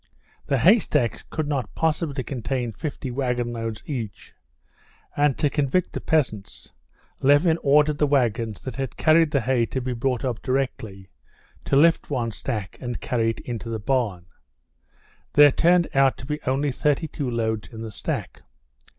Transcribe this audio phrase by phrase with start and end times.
[0.47, 4.33] The haystacks could not possibly contain fifty wagon loads each,
[5.15, 6.73] and to convict the peasants
[7.19, 11.11] Levin ordered the wagons that had carried the hay to be brought up directly,
[11.65, 14.25] to lift one stack, and carry it into the barn.
[15.33, 18.41] There turned out to be only thirty two loads in the stack.